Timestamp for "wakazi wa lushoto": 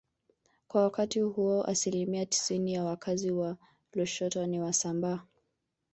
2.83-4.45